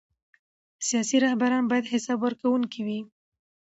سیاسي 0.87 1.17
رهبران 1.25 1.63
باید 1.71 1.89
حساب 1.93 2.19
ورکوونکي 2.21 2.81
وي 2.87 2.99